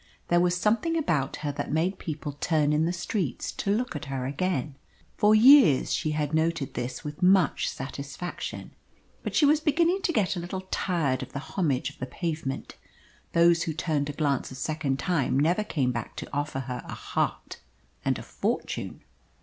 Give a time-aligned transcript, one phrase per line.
[0.29, 4.05] There was something about her that made people turn in the streets to look at
[4.05, 4.73] her again.
[5.15, 8.71] For years she had noted this with much satisfaction.
[9.21, 12.77] But she was beginning to get a little tired of the homage of the pavement.
[13.33, 16.95] Those who turned to glance a second time never came back to offer her a
[16.95, 17.59] heart
[18.03, 19.01] and a fortune.